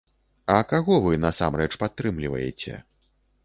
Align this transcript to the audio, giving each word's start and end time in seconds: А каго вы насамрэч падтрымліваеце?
А 0.53 0.55
каго 0.71 0.95
вы 1.03 1.13
насамрэч 1.27 1.69
падтрымліваеце? 1.85 2.83